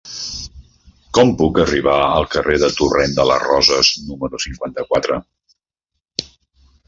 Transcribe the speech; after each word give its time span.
Com 1.17 1.33
puc 1.41 1.59
arribar 1.63 1.97
al 2.05 2.25
carrer 2.35 2.55
del 2.63 2.73
Torrent 2.79 3.13
de 3.19 3.27
les 3.31 3.43
Roses 3.43 3.93
número 4.07 4.41
cinquanta-quatre? 4.47 5.19